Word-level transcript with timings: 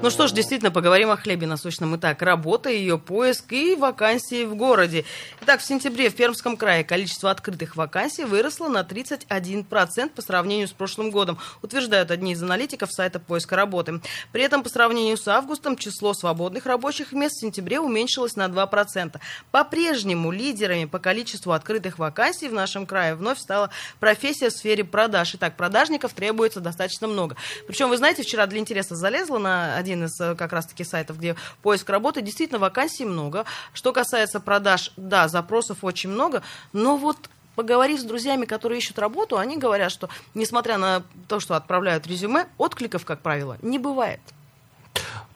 Ну 0.00 0.10
что 0.10 0.28
ж, 0.28 0.32
действительно, 0.32 0.70
поговорим 0.70 1.10
о 1.10 1.16
хлебе 1.16 1.48
насущном. 1.48 1.96
Итак, 1.96 2.22
работа, 2.22 2.70
ее 2.70 2.98
поиск 2.98 3.52
и 3.52 3.74
вакансии 3.74 4.44
в 4.44 4.54
городе. 4.54 5.04
Итак, 5.40 5.60
в 5.60 5.64
сентябре 5.64 6.08
в 6.08 6.14
Пермском 6.14 6.56
крае 6.56 6.84
количество 6.84 7.32
открытых 7.32 7.74
вакансий 7.74 8.22
выросло 8.22 8.68
на 8.68 8.82
31% 8.82 10.10
по 10.10 10.22
сравнению 10.22 10.68
с 10.68 10.72
прошлым 10.72 11.10
годом, 11.10 11.38
утверждают 11.62 12.12
одни 12.12 12.32
из 12.32 12.42
аналитиков 12.42 12.92
сайта 12.92 13.18
поиска 13.18 13.56
работы. 13.56 14.00
При 14.30 14.42
этом 14.42 14.62
по 14.62 14.68
сравнению 14.68 15.16
с 15.16 15.26
августом 15.26 15.76
число 15.76 16.14
свободных 16.14 16.66
рабочих 16.66 17.10
мест 17.10 17.34
в 17.34 17.40
сентябре 17.40 17.80
уменьшилось 17.80 18.36
на 18.36 18.46
2%. 18.46 19.18
По-прежнему 19.50 20.30
лидерами 20.30 20.84
по 20.84 21.00
количеству 21.00 21.50
открытых 21.50 21.98
вакансий 21.98 22.48
в 22.48 22.52
нашем 22.52 22.86
крае 22.86 23.16
вновь 23.16 23.40
стала 23.40 23.70
профессия 23.98 24.50
в 24.50 24.52
сфере 24.52 24.84
продаж. 24.84 25.34
Итак, 25.34 25.56
продажников 25.56 26.12
требуется 26.12 26.60
достаточно 26.60 27.08
много. 27.08 27.34
Причем, 27.66 27.88
вы 27.88 27.96
знаете, 27.96 28.22
вчера 28.22 28.46
для 28.46 28.60
интереса 28.60 28.94
залезла 28.94 29.38
на 29.38 29.87
один 29.88 30.04
из 30.04 30.20
э, 30.20 30.34
как 30.34 30.52
раз-таки 30.52 30.84
сайтов, 30.84 31.18
где 31.18 31.36
поиск 31.62 31.88
работы. 31.88 32.20
Действительно, 32.20 32.58
вакансий 32.58 33.04
много. 33.04 33.44
Что 33.72 33.92
касается 33.92 34.40
продаж, 34.40 34.92
да, 34.96 35.28
запросов 35.28 35.78
очень 35.82 36.10
много, 36.10 36.42
но 36.72 36.96
вот 36.96 37.30
поговорив 37.54 38.00
с 38.00 38.04
друзьями, 38.04 38.44
которые 38.44 38.78
ищут 38.78 38.98
работу, 38.98 39.38
они 39.38 39.56
говорят, 39.56 39.90
что 39.90 40.08
несмотря 40.34 40.78
на 40.78 41.02
то, 41.26 41.40
что 41.40 41.56
отправляют 41.56 42.06
резюме, 42.06 42.46
откликов, 42.56 43.04
как 43.04 43.20
правило, 43.20 43.58
не 43.62 43.78
бывает. 43.78 44.20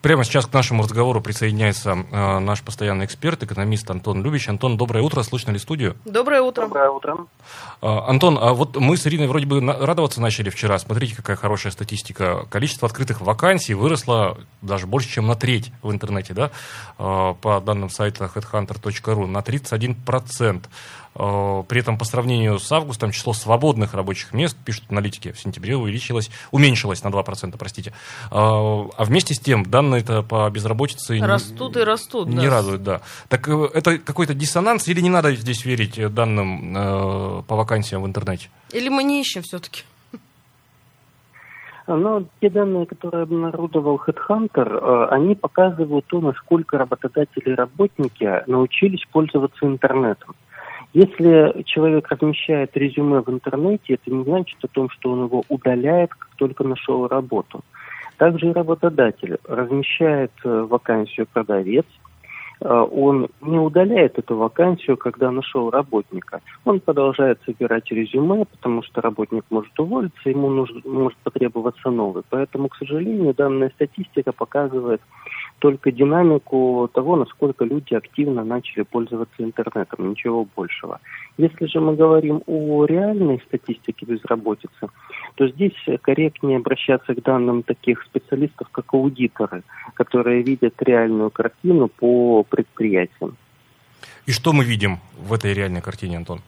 Прямо 0.03 0.25
сейчас 0.25 0.45
к 0.45 0.53
нашему 0.53 0.83
разговору 0.83 1.21
присоединяется 1.21 1.91
э, 1.91 2.39
наш 2.39 2.61
постоянный 2.61 3.05
эксперт, 3.05 3.41
экономист 3.41 3.89
Антон 3.89 4.21
Любич. 4.21 4.49
Антон, 4.49 4.75
доброе 4.75 5.01
утро, 5.01 5.23
слышно 5.23 5.51
ли 5.51 5.57
студию? 5.57 5.95
Доброе 6.03 6.41
утро. 6.41 6.63
Доброе 6.63 6.89
утро. 6.89 7.17
Э, 7.81 7.87
Антон, 7.87 8.37
а 8.37 8.53
вот 8.53 8.75
мы 8.75 8.97
с 8.97 9.07
Ириной 9.07 9.27
вроде 9.27 9.45
бы 9.45 9.61
радоваться 9.61 10.19
начали 10.19 10.49
вчера. 10.49 10.77
Смотрите, 10.77 11.15
какая 11.15 11.37
хорошая 11.37 11.71
статистика. 11.71 12.45
Количество 12.49 12.85
открытых 12.85 13.21
вакансий 13.21 13.75
выросло 13.75 14.37
даже 14.61 14.87
больше, 14.87 15.07
чем 15.07 15.25
на 15.25 15.35
треть 15.35 15.71
в 15.81 15.89
интернете, 15.89 16.33
да? 16.33 16.51
Э, 16.99 17.33
по 17.39 17.61
данным 17.61 17.89
сайта 17.89 18.29
headhunter.ru, 18.35 19.25
на 19.25 19.37
31%. 19.37 20.63
Э, 21.15 21.63
При 21.67 21.79
этом 21.79 21.97
по 21.97 22.05
сравнению 22.05 22.57
с 22.59 22.71
августом 22.71 23.11
число 23.11 23.33
свободных 23.33 23.93
рабочих 23.93 24.33
мест, 24.33 24.57
пишут 24.65 24.85
аналитики, 24.89 25.31
в 25.31 25.39
сентябре 25.39 25.75
увеличилось, 25.77 26.29
уменьшилось 26.51 27.03
на 27.03 27.09
2%, 27.09 27.55
простите. 27.57 27.91
Э, 27.91 27.93
А 28.31 29.03
вместе 29.03 29.33
с 29.33 29.39
тем 29.39 29.63
данные-то 29.63 30.23
по 30.23 30.49
безработице 30.49 31.19
не- 31.19 31.25
Растут 31.25 31.77
и 31.77 31.81
растут, 31.83 32.27
Не 32.27 32.47
да. 32.47 32.49
радуют, 32.49 32.83
да. 32.83 33.01
Так 33.29 33.47
э, 33.47 33.69
это 33.73 33.97
какой-то 33.99 34.33
диссонанс 34.33 34.87
или 34.87 35.01
не 35.01 35.09
надо 35.09 35.33
здесь 35.35 35.65
верить 35.65 36.13
данным 36.13 36.75
э, 36.75 37.43
по 37.47 37.55
вакансиям 37.55 38.01
в 38.03 38.07
интернете? 38.07 38.49
Или 38.71 38.89
мы 38.89 39.03
не 39.03 39.21
ищем 39.21 39.41
все-таки? 39.43 39.83
Но 41.85 42.23
те 42.39 42.49
данные, 42.49 42.85
которые 42.85 43.23
обнародовал 43.23 44.01
HeadHunter, 44.07 45.07
они 45.09 45.35
показывают 45.35 46.05
то, 46.05 46.21
насколько 46.21 46.77
работодатели 46.77 47.49
и 47.51 47.55
работники 47.55 48.49
научились 48.49 49.03
пользоваться 49.11 49.65
интернетом. 49.65 50.33
Если 50.93 51.63
человек 51.63 52.07
размещает 52.09 52.77
резюме 52.77 53.21
в 53.21 53.29
интернете, 53.29 53.95
это 53.95 54.11
не 54.11 54.23
значит 54.23 54.57
о 54.63 54.67
том, 54.67 54.89
что 54.91 55.11
он 55.11 55.25
его 55.25 55.43
удаляет, 55.49 56.13
как 56.13 56.29
только 56.37 56.63
нашел 56.63 57.07
работу. 57.07 57.61
Также 58.17 58.49
и 58.49 58.53
работодатель 58.53 59.37
размещает 59.43 60.31
э, 60.43 60.67
вакансию 60.69 61.25
продавец, 61.33 61.85
э, 62.61 62.67
он 62.67 63.27
не 63.41 63.57
удаляет 63.57 64.19
эту 64.19 64.37
вакансию, 64.37 64.95
когда 64.95 65.31
нашел 65.31 65.71
работника. 65.71 66.41
Он 66.63 66.79
продолжает 66.79 67.39
собирать 67.43 67.91
резюме, 67.91 68.45
потому 68.45 68.83
что 68.83 69.01
работник 69.01 69.45
может 69.49 69.77
уволиться, 69.79 70.29
ему 70.29 70.49
нужно, 70.49 70.79
может 70.85 71.17
потребоваться 71.23 71.89
новый. 71.89 72.21
Поэтому, 72.29 72.69
к 72.69 72.75
сожалению, 72.75 73.33
данная 73.33 73.71
статистика 73.71 74.31
показывает 74.31 75.01
только 75.59 75.91
динамику 75.91 76.89
того, 76.93 77.15
насколько 77.15 77.65
люди 77.65 77.93
активно 77.93 78.43
начали 78.43 78.83
пользоваться 78.83 79.43
интернетом, 79.43 80.09
ничего 80.09 80.45
большего. 80.55 80.99
Если 81.37 81.65
же 81.67 81.79
мы 81.79 81.95
говорим 81.95 82.43
о 82.47 82.85
реальной 82.85 83.41
статистике 83.47 84.05
безработицы, 84.05 84.89
то 85.35 85.47
здесь 85.47 85.73
корректнее 86.01 86.57
обращаться 86.57 87.13
к 87.15 87.21
данным 87.23 87.63
таких 87.63 88.03
специалистов, 88.03 88.67
как 88.71 88.93
аудиторы, 88.93 89.63
которые 89.93 90.43
видят 90.43 90.75
реальную 90.81 91.29
картину 91.29 91.87
по 91.87 92.43
предприятиям. 92.43 93.37
И 94.25 94.31
что 94.31 94.53
мы 94.53 94.63
видим 94.63 94.99
в 95.17 95.33
этой 95.33 95.53
реальной 95.53 95.81
картине, 95.81 96.17
Антон? 96.17 96.41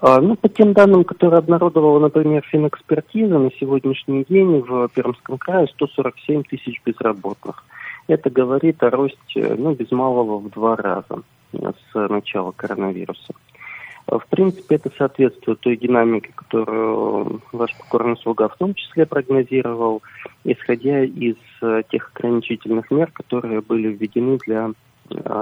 А, 0.00 0.20
Ну, 0.20 0.36
по 0.36 0.48
тем 0.48 0.74
данным, 0.74 1.04
которые 1.04 1.38
обнародовала, 1.38 1.98
например, 1.98 2.44
финэкспертиза, 2.50 3.38
на 3.38 3.50
сегодняшний 3.52 4.24
день 4.28 4.60
в 4.60 4.88
Пермском 4.94 5.38
крае 5.38 5.66
147 5.68 6.44
тысяч 6.44 6.80
безработных. 6.84 7.64
Это 8.06 8.30
говорит 8.30 8.82
о 8.82 8.90
росте, 8.90 9.54
ну, 9.58 9.74
без 9.74 9.90
малого 9.90 10.38
в 10.38 10.50
два 10.50 10.76
раза 10.76 11.22
с 11.52 12.08
начала 12.08 12.52
коронавируса. 12.52 13.34
В 14.06 14.22
принципе, 14.30 14.76
это 14.76 14.90
соответствует 14.96 15.60
той 15.60 15.76
динамике, 15.76 16.30
которую 16.34 17.42
ваш 17.52 17.76
покорный 17.76 18.16
слуга 18.16 18.48
в 18.48 18.56
том 18.56 18.74
числе 18.74 19.04
прогнозировал, 19.04 20.02
исходя 20.44 21.04
из 21.04 21.36
тех 21.90 22.10
ограничительных 22.14 22.90
мер, 22.90 23.10
которые 23.12 23.60
были 23.60 23.88
введены 23.88 24.38
для 24.46 24.70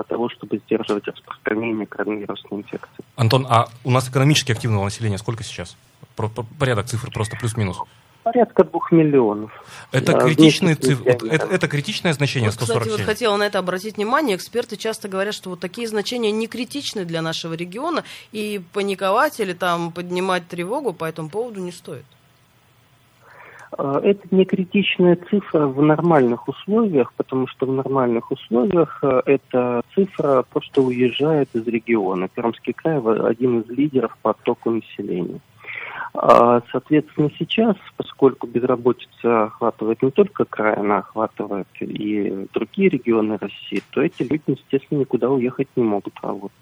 того, 0.09 0.29
чтобы 0.29 0.59
сдерживать 0.59 1.07
распространение 1.07 1.87
коронавирусной 1.87 2.61
инфекции. 2.61 3.05
Антон, 3.17 3.47
а 3.49 3.69
у 3.85 3.91
нас 3.91 4.09
экономически 4.09 4.53
активного 4.53 4.85
населения 4.85 5.19
сколько 5.19 5.43
сейчас? 5.45 5.77
Про- 6.15 6.29
про- 6.29 6.47
порядок 6.59 6.87
цифр 6.87 7.11
просто 7.11 7.37
плюс-минус. 7.37 7.79
Порядка 8.23 8.65
двух 8.65 8.91
миллионов. 8.91 9.53
Это 9.93 10.17
А, 10.17 10.21
критичные 10.21 10.75
цифры. 10.75 11.13
Вот 11.13 11.23
это, 11.23 11.47
это 11.47 11.69
критичное 11.69 12.13
значение 12.13 12.51
Вот, 12.51 12.59
кстати, 12.59 12.77
вот 12.77 12.83
147. 12.83 13.07
хотела 13.07 13.37
на 13.37 13.45
это 13.45 13.61
обратить 13.61 13.99
внимание. 13.99 14.37
Эксперты 14.37 14.77
часто 14.77 15.07
говорят, 15.07 15.33
что 15.33 15.51
вот 15.51 15.61
такие 15.61 15.87
значения 15.87 16.33
не 16.33 16.49
критичны 16.49 17.05
для 17.05 17.23
нашего 17.23 17.55
региона, 17.55 18.03
и 18.33 18.61
паниковать 18.73 19.39
или 19.39 19.53
там 19.53 19.93
поднимать 19.93 20.49
тревогу 20.49 20.93
по 20.93 21.05
этому 21.05 21.29
поводу 21.31 21.61
не 21.61 21.71
стоит. 21.71 22.05
А, 23.79 24.01
Это 24.03 24.27
не 24.31 24.45
критичная 24.45 25.19
цифра 25.29 25.67
в 25.67 25.83
нормальных 25.83 26.49
условиях, 26.49 27.13
потому 27.15 27.47
что 27.47 27.67
в 27.67 27.73
нормальных 27.73 28.31
условиях 28.31 28.99
а, 29.03 29.23
эта 29.27 29.83
цифра 29.95 30.45
просто 30.51 30.81
уезжает 30.83 31.49
из 31.55 31.67
региона. 31.67 32.29
Пермский 32.29 32.73
край 32.73 32.99
один 32.99 33.61
из 33.61 33.69
лидеров 33.69 34.17
по 34.23 34.31
оттоку 34.31 34.71
населения. 34.71 35.41
А, 36.15 36.63
Соответственно, 36.73 37.31
сейчас, 37.39 37.77
поскольку 37.97 38.47
безработица 38.47 39.45
охватывает 39.45 40.03
не 40.03 40.11
только 40.11 40.47
край, 40.47 40.75
она 40.75 40.99
охватывает 40.99 41.69
и 41.81 42.47
другие 42.55 42.89
регионы 42.89 43.37
России, 43.39 43.83
то 43.91 44.01
эти 44.01 44.23
люди, 44.23 44.43
естественно, 44.47 45.01
никуда 45.01 45.29
уехать 45.29 45.69
не 45.77 45.83
могут 45.83 46.15
работать. 46.23 46.57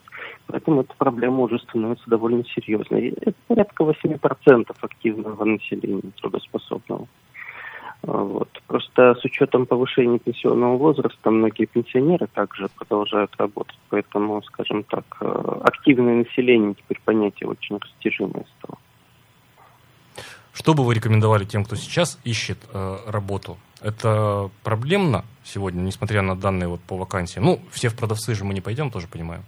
Поэтому 0.64 0.80
эта 0.80 0.94
проблема 0.96 1.40
уже 1.40 1.58
становится 1.58 2.08
довольно 2.08 2.42
серьезной. 2.44 3.08
Это 3.20 3.34
порядка 3.48 3.84
8% 3.84 4.74
активного 4.80 5.44
населения 5.44 6.10
трудоспособного. 6.18 7.06
Вот. 8.00 8.48
Просто 8.66 9.14
с 9.14 9.24
учетом 9.26 9.66
повышения 9.66 10.18
пенсионного 10.18 10.78
возраста 10.78 11.30
многие 11.30 11.66
пенсионеры 11.66 12.28
также 12.28 12.68
продолжают 12.78 13.30
работать, 13.36 13.78
поэтому, 13.90 14.42
скажем 14.42 14.84
так, 14.84 15.04
э, 15.20 15.60
активное 15.64 16.16
население 16.16 16.74
теперь 16.74 17.00
понятие 17.04 17.48
очень 17.48 17.78
растяжимое 17.78 18.46
стало. 18.58 18.78
Что 20.54 20.72
бы 20.72 20.84
вы 20.84 20.94
рекомендовали 20.94 21.44
тем, 21.44 21.64
кто 21.64 21.76
сейчас 21.76 22.18
ищет 22.24 22.58
э, 22.72 22.96
работу? 23.06 23.58
Это 23.82 24.50
проблемно 24.62 25.24
сегодня, 25.42 25.82
несмотря 25.82 26.22
на 26.22 26.36
данные 26.36 26.68
вот 26.68 26.80
по 26.80 26.96
вакансиям? 26.96 27.44
Ну, 27.44 27.60
все 27.70 27.90
в 27.90 27.96
продавцы 27.96 28.34
же 28.34 28.44
мы 28.44 28.54
не 28.54 28.62
пойдем, 28.62 28.90
тоже 28.90 29.08
понимаем. 29.08 29.42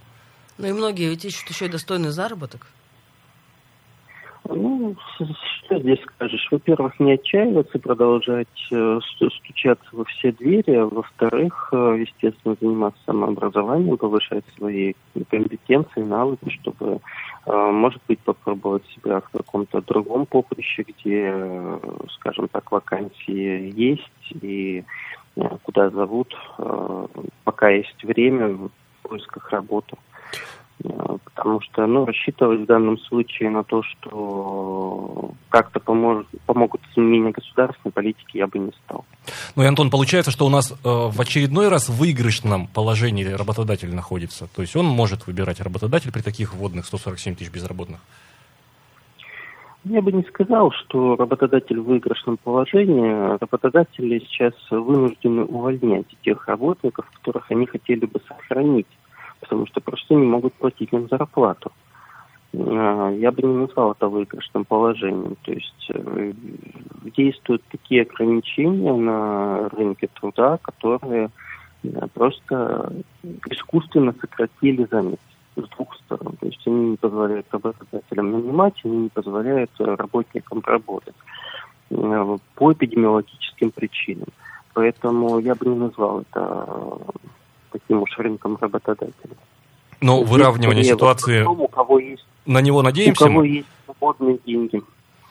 Ну 0.59 0.69
и 0.69 0.73
многие 0.73 1.09
ведь 1.11 1.25
ищут 1.25 1.49
еще 1.51 1.67
и 1.67 1.71
достойный 1.71 2.11
заработок. 2.11 2.67
Ну, 4.49 4.95
что 5.17 5.79
здесь 5.81 5.99
скажешь? 6.15 6.47
Во-первых, 6.51 7.01
не 7.01 7.13
отчаиваться, 7.13 7.79
продолжать 7.79 8.47
э, 8.71 9.01
сту- 9.03 9.31
стучаться 9.31 9.87
во 9.93 10.05
все 10.05 10.31
двери. 10.33 10.73
а 10.73 10.87
Во-вторых, 10.87 11.71
э, 11.73 11.97
естественно, 12.07 12.57
заниматься 12.61 13.01
самообразованием, 13.07 13.97
повышать 13.97 14.45
свои 14.57 14.95
компетенции, 15.31 16.03
навыки, 16.03 16.49
чтобы, 16.61 17.01
э, 17.47 17.71
может 17.73 18.01
быть, 18.07 18.21
попробовать 18.21 18.85
себя 18.95 19.21
в 19.21 19.29
каком-то 19.31 19.81
другом 19.81 20.27
поприще, 20.27 20.85
где, 20.87 21.81
скажем 22.15 22.49
так, 22.49 22.71
вакансии 22.71 23.73
есть 23.75 24.33
и 24.43 24.85
куда 25.65 25.91
зовут, 25.91 26.35
пока 27.45 27.69
есть 27.69 28.03
время 28.05 28.49
в 28.49 28.71
поисках 29.03 29.51
работы. 29.51 29.97
Потому 30.83 31.61
что, 31.63 31.87
ну, 31.87 32.05
рассчитывать 32.05 32.61
в 32.61 32.67
данном 32.67 32.99
случае 32.99 33.51
на 33.51 33.65
то, 33.65 33.83
что 33.83 35.33
как-то 35.49 35.81
поможет, 35.81 36.27
помогут 36.45 36.81
изменения 36.93 37.31
государственной 37.31 37.93
политики, 37.93 38.37
я 38.37 38.47
бы 38.47 38.59
не 38.59 38.73
стал. 38.85 39.05
Ну 39.55 39.63
и, 39.63 39.67
Антон, 39.67 39.91
получается, 39.91 40.31
что 40.31 40.47
у 40.47 40.51
нас 40.51 40.73
э, 40.73 40.75
в 40.83 41.21
очередной 41.21 41.69
раз 41.69 41.89
в 41.89 41.99
выигрышном 41.99 42.67
положении 42.69 43.25
работодатель 43.25 43.95
находится. 43.95 44.49
То 44.55 44.63
есть 44.63 44.77
он 44.77 44.87
может 44.87 45.27
выбирать 45.27 45.61
работодатель 45.61 46.13
при 46.13 46.21
таких 46.21 46.55
вводных 46.55 46.87
147 46.87 47.37
тысяч 47.37 47.51
безработных. 47.51 48.01
Я 49.85 50.03
бы 50.03 50.11
не 50.11 50.25
сказал, 50.25 50.73
что 50.73 51.15
работодатель 51.15 51.79
в 51.79 51.85
выигрышном 51.85 52.39
положении. 52.39 53.39
Работодатели 53.39 54.19
сейчас 54.29 54.55
вынуждены 54.71 55.45
увольнять 55.45 56.07
тех 56.23 56.49
работников, 56.49 57.09
которых 57.13 57.51
они 57.51 57.67
хотели 57.67 58.05
бы 58.05 58.21
сохранить 58.27 58.89
потому 59.47 59.67
что 59.67 59.81
просто 59.81 60.15
не 60.15 60.27
могут 60.27 60.55
платить 60.55 60.93
им 60.93 61.09
зарплату. 61.09 61.71
А, 62.55 63.11
я 63.11 63.31
бы 63.31 63.43
не 63.43 63.55
назвал 63.55 63.93
это 63.93 64.09
выигрышным 64.09 64.65
положением. 64.65 65.37
То 65.43 65.53
есть 65.53 65.91
э, 65.91 66.33
действуют 67.17 67.63
такие 67.71 68.03
ограничения 68.03 68.93
на 68.93 69.69
рынке 69.69 70.09
труда, 70.21 70.59
которые 70.63 71.31
э, 71.85 71.89
просто 72.13 72.93
искусственно 73.49 74.15
сократили 74.21 74.87
занятость 74.91 75.23
с 75.57 75.69
двух 75.77 75.95
сторон. 75.97 76.37
То 76.41 76.47
есть 76.47 76.67
они 76.67 76.91
не 76.91 76.97
позволяют 76.97 77.47
работодателям 77.53 78.33
нанимать, 78.33 78.75
они 78.85 78.97
не 78.97 79.09
позволяют 79.09 79.71
работникам 79.79 80.61
работать 80.65 81.15
э, 81.91 82.37
по 82.57 82.73
эпидемиологическим 82.73 83.71
причинам. 83.71 84.29
Поэтому 84.75 85.39
я 85.39 85.55
бы 85.55 85.67
не 85.67 85.77
назвал 85.77 86.23
это 86.23 86.99
таким 87.79 88.03
уж 88.03 88.19
рынком 88.19 88.57
работодателей. 88.61 89.37
Но 90.01 90.19
Здесь 90.19 90.31
выравнивание 90.31 90.85
ситуации, 90.85 91.45
том, 91.45 91.61
у 91.61 91.69
кого 91.69 91.99
есть, 91.99 92.27
на 92.45 92.61
него 92.61 92.83
надеемся? 92.83 93.25
У 93.25 93.29
кого 93.29 93.45
есть 93.45 93.69
свободные 93.85 94.39
деньги. 94.47 94.83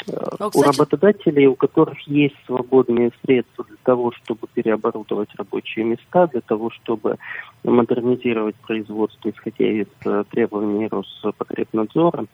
Ну, 0.08 0.50
кстати... 0.50 0.58
У 0.58 0.62
работодателей, 0.62 1.48
у 1.48 1.56
которых 1.56 2.00
есть 2.08 2.36
свободные 2.46 3.12
средства 3.24 3.66
для 3.66 3.78
того, 3.84 4.12
чтобы 4.12 4.48
переоборудовать 4.54 5.30
рабочие 5.36 5.86
места, 5.86 6.28
для 6.28 6.42
того, 6.42 6.70
чтобы 6.70 7.18
модернизировать 7.64 8.56
производство, 8.56 9.30
исходя 9.30 9.66
из 9.66 9.88
э, 10.06 10.24
требований 10.30 10.88
Роспотребнадзора, 10.88 12.26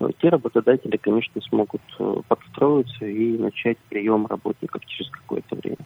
э, 0.00 0.08
те 0.20 0.30
работодатели, 0.30 0.96
конечно, 0.96 1.40
смогут 1.42 1.82
э, 1.98 2.14
подстроиться 2.26 3.06
и 3.06 3.38
начать 3.38 3.78
прием 3.88 4.26
работников 4.26 4.84
через 4.86 5.10
какое-то 5.10 5.54
время. 5.56 5.76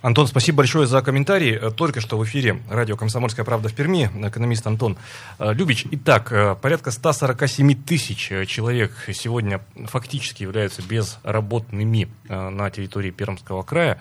Антон, 0.00 0.28
спасибо 0.28 0.58
большое 0.58 0.86
за 0.86 1.02
комментарий. 1.02 1.56
Э, 1.56 1.70
только 1.70 2.00
что 2.00 2.18
в 2.18 2.24
эфире 2.24 2.62
радио 2.70 2.96
«Комсомольская 2.96 3.44
правда» 3.44 3.68
в 3.68 3.74
Перми, 3.74 4.08
экономист 4.26 4.66
Антон 4.66 4.96
э, 5.38 5.52
Любич. 5.52 5.86
Итак, 5.90 6.30
э, 6.30 6.54
порядка 6.60 6.92
147 6.92 7.74
тысяч 7.84 8.30
человек 8.46 8.92
сегодня 9.12 9.60
фактически 9.86 10.42
являются 10.44 10.82
безработными 10.82 12.08
на 12.28 12.70
территории 12.70 13.10
Пермского 13.10 13.62
края. 13.62 13.98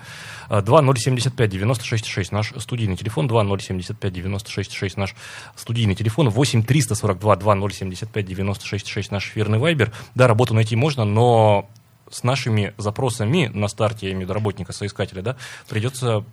2075-96-6 0.49 2.27
наш 2.31 2.53
студийный 2.57 2.95
телефон, 2.95 3.27
2075-96-6 3.27 4.93
наш 4.97 5.15
студийный 5.55 5.95
телефон, 5.95 6.29
8 6.29 6.63
342 6.63 7.35
2075-96-6 7.35 9.07
наш 9.11 9.29
эфирный 9.29 9.57
вайбер. 9.57 9.91
Да, 10.15 10.27
работу 10.27 10.53
найти 10.53 10.75
можно, 10.75 11.05
но 11.05 11.69
с 12.09 12.23
нашими 12.23 12.73
запросами 12.77 13.51
на 13.53 13.67
старте, 13.67 14.07
я 14.07 14.11
имею 14.13 14.25
в 14.25 14.29
виду 14.29 14.33
работника, 14.33 14.73
соискателя, 14.73 15.21
да, 15.21 15.37
придется 15.67 16.23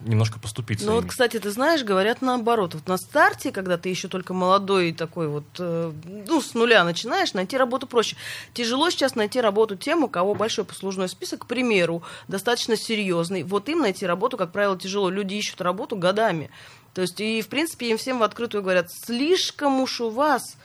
немножко 0.00 0.38
поступиться. 0.38 0.86
Ну 0.86 0.94
вот, 0.94 1.06
кстати, 1.06 1.38
ты 1.38 1.50
знаешь, 1.50 1.84
говорят 1.84 2.22
наоборот. 2.22 2.74
Вот 2.74 2.88
на 2.88 2.96
старте, 2.96 3.52
когда 3.52 3.76
ты 3.76 3.88
еще 3.88 4.08
только 4.08 4.34
молодой 4.34 4.92
такой 4.92 5.28
вот, 5.28 5.44
э, 5.58 5.92
ну, 6.26 6.40
с 6.40 6.54
нуля 6.54 6.84
начинаешь, 6.84 7.34
найти 7.34 7.56
работу 7.56 7.86
проще. 7.86 8.16
Тяжело 8.54 8.90
сейчас 8.90 9.14
найти 9.14 9.40
работу 9.40 9.76
тем, 9.76 10.04
у 10.04 10.08
кого 10.08 10.34
большой 10.34 10.64
послужной 10.64 11.08
список, 11.08 11.42
к 11.42 11.46
примеру, 11.46 12.02
достаточно 12.28 12.76
серьезный. 12.76 13.42
Вот 13.42 13.68
им 13.68 13.80
найти 13.80 14.06
работу, 14.06 14.36
как 14.36 14.52
правило, 14.52 14.78
тяжело. 14.78 15.10
Люди 15.10 15.34
ищут 15.34 15.60
работу 15.60 15.96
годами. 15.96 16.50
То 16.94 17.02
есть, 17.02 17.20
и, 17.20 17.40
в 17.40 17.48
принципе, 17.48 17.90
им 17.90 17.98
всем 17.98 18.18
в 18.18 18.22
открытую 18.22 18.62
говорят, 18.62 18.88
слишком 18.90 19.80
уж 19.80 20.00
у 20.00 20.10
вас 20.10 20.56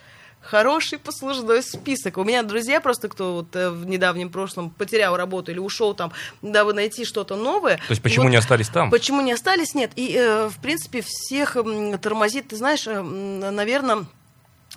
хороший 0.47 0.97
послужной 0.97 1.61
список. 1.61 2.17
У 2.17 2.23
меня 2.23 2.44
друзья 2.44 2.79
просто, 2.81 3.09
кто 3.09 3.33
вот 3.33 3.55
э, 3.55 3.69
в 3.69 3.85
недавнем 3.85 4.29
прошлом 4.29 4.69
потерял 4.69 5.15
работу 5.15 5.51
или 5.51 5.59
ушел 5.59 5.94
там, 5.94 6.11
дабы 6.41 6.73
найти 6.73 7.05
что-то 7.05 7.35
новое. 7.35 7.77
То 7.77 7.91
есть 7.91 8.01
почему 8.01 8.25
вот, 8.25 8.31
не 8.31 8.38
остались 8.38 8.69
там? 8.69 8.89
Почему 8.89 9.21
не 9.21 9.33
остались? 9.33 9.75
Нет. 9.75 9.91
И, 9.95 10.15
э, 10.15 10.47
в 10.47 10.59
принципе, 10.61 11.03
всех 11.05 11.57
тормозит, 12.01 12.47
ты 12.49 12.55
знаешь, 12.55 12.88
э, 12.88 13.01
наверное, 13.01 14.05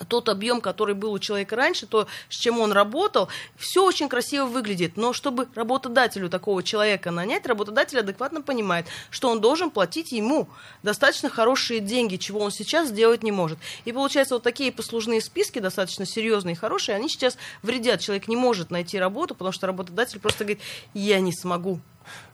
тот 0.09 0.29
объем, 0.29 0.61
который 0.61 0.95
был 0.95 1.13
у 1.13 1.19
человека 1.19 1.57
раньше, 1.57 1.87
то, 1.87 2.07
с 2.29 2.37
чем 2.37 2.61
он 2.61 2.73
работал, 2.73 3.29
все 3.57 3.85
очень 3.85 4.09
красиво 4.09 4.47
выглядит. 4.47 4.97
Но 4.97 5.13
чтобы 5.13 5.49
работодателю 5.55 6.29
такого 6.29 6.63
человека 6.63 7.11
нанять, 7.11 7.47
работодатель 7.47 7.99
адекватно 7.99 8.43
понимает, 8.43 8.87
что 9.11 9.31
он 9.31 9.41
должен 9.41 9.71
платить 9.71 10.13
ему 10.13 10.49
достаточно 10.83 11.29
хорошие 11.29 11.81
деньги, 11.81 12.17
чего 12.17 12.41
он 12.41 12.51
сейчас 12.51 12.89
сделать 12.89 13.23
не 13.23 13.33
может. 13.33 13.59
И 13.85 13.93
получается, 13.93 14.35
вот 14.35 14.43
такие 14.43 14.73
послужные 14.73 15.21
списки, 15.21 15.59
достаточно 15.59 16.07
серьезные 16.07 16.55
и 16.55 16.57
хорошие, 16.57 16.97
они 16.97 17.09
сейчас 17.09 17.37
вредят. 17.63 18.01
Человек 18.01 18.29
не 18.29 18.37
может 18.37 18.71
найти 18.71 18.99
работу, 18.99 19.35
потому 19.35 19.53
что 19.53 19.67
работодатель 19.67 20.21
просто 20.21 20.45
говорит, 20.45 20.63
я 20.95 21.21
не 21.21 21.33
смогу. 21.33 21.81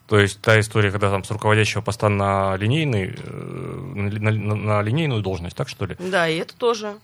То 0.06 0.20
есть 0.20 0.40
та 0.40 0.60
история, 0.60 0.92
когда 0.92 1.10
там 1.10 1.24
с 1.24 1.30
руководящего 1.30 1.82
поста 1.82 2.08
на 2.08 2.56
линейный, 2.56 3.16
э, 3.16 3.30
на, 3.30 4.30
на, 4.30 4.54
на 4.54 4.82
линейную 4.82 5.20
должность, 5.20 5.56
так 5.56 5.68
что 5.68 5.86
ли? 5.86 5.96
Да, 5.98 6.28
и 6.28 6.36
это 6.36 6.54
тоже 6.54 6.98